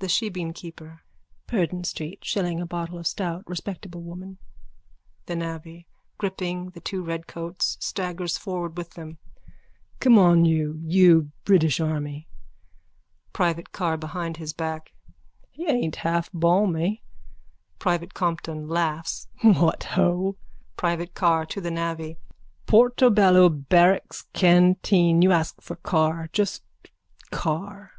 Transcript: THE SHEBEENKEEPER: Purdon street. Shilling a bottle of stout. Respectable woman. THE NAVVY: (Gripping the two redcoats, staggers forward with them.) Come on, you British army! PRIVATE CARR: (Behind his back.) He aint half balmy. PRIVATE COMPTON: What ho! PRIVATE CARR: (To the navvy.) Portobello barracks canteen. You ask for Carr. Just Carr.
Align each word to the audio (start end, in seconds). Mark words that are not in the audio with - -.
THE 0.00 0.08
SHEBEENKEEPER: 0.08 1.02
Purdon 1.46 1.84
street. 1.84 2.24
Shilling 2.24 2.60
a 2.60 2.66
bottle 2.66 2.98
of 2.98 3.06
stout. 3.06 3.44
Respectable 3.46 4.02
woman. 4.02 4.38
THE 5.26 5.36
NAVVY: 5.36 5.86
(Gripping 6.18 6.70
the 6.70 6.80
two 6.80 7.04
redcoats, 7.04 7.76
staggers 7.78 8.36
forward 8.36 8.76
with 8.76 8.94
them.) 8.94 9.18
Come 10.00 10.18
on, 10.18 10.44
you 10.44 11.30
British 11.44 11.78
army! 11.78 12.26
PRIVATE 13.32 13.70
CARR: 13.70 13.96
(Behind 13.96 14.38
his 14.38 14.52
back.) 14.52 14.92
He 15.52 15.68
aint 15.68 15.94
half 16.02 16.28
balmy. 16.32 17.04
PRIVATE 17.78 18.12
COMPTON: 18.12 18.66
What 18.66 19.84
ho! 19.84 20.36
PRIVATE 20.76 21.14
CARR: 21.14 21.46
(To 21.46 21.60
the 21.60 21.70
navvy.) 21.70 22.16
Portobello 22.66 23.48
barracks 23.48 24.26
canteen. 24.32 25.22
You 25.22 25.30
ask 25.30 25.60
for 25.62 25.76
Carr. 25.76 26.28
Just 26.32 26.64
Carr. 27.30 27.92